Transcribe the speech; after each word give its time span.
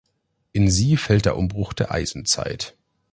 In 0.51 0.67
sie 0.71 0.97
fällt 0.97 1.25
der 1.25 1.37
Umbruch 1.37 1.75
zur 1.75 1.91
Eisenzeit. 1.91 2.75